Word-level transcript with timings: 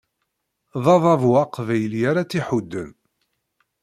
D 0.83 0.85
adabu 0.95 1.31
aqbayli 1.43 2.01
ara 2.09 2.21
tt-iḥudden. 2.25 2.89